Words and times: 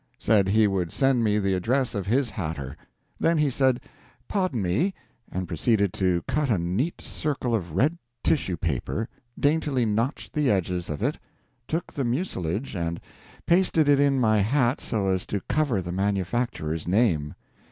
Said 0.17 0.47
he 0.47 0.65
would 0.65 0.91
send 0.91 1.23
me 1.23 1.37
the 1.37 1.53
address 1.53 1.93
of 1.93 2.07
his 2.07 2.31
hatter. 2.31 2.75
Then 3.19 3.37
he 3.37 3.51
said, 3.51 3.81
"Pardon 4.27 4.59
me," 4.59 4.95
and 5.31 5.47
proceeded 5.47 5.93
to 5.93 6.23
cut 6.27 6.49
a 6.49 6.57
neat 6.57 6.99
circle 6.99 7.53
of 7.53 7.75
red 7.75 7.99
tissue 8.23 8.57
paper; 8.57 9.07
daintily 9.39 9.85
notched 9.85 10.33
the 10.33 10.49
edges 10.49 10.89
of 10.89 11.03
it; 11.03 11.19
took 11.67 11.93
the 11.93 12.03
mucilage 12.03 12.75
and 12.75 12.99
pasted 13.45 13.87
it 13.87 13.99
in 13.99 14.19
my 14.19 14.39
hat 14.39 14.81
so 14.81 15.07
as 15.07 15.27
to 15.27 15.39
cover 15.41 15.83
the 15.83 15.91
manufacturer's 15.91 16.87
name. 16.87 17.35